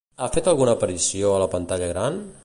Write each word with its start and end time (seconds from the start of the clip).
Ha 0.19 0.27
fet 0.35 0.47
alguna 0.53 0.73
aparició 0.77 1.33
a 1.35 1.41
la 1.43 1.49
pantalla 1.55 1.91
gran? 1.95 2.19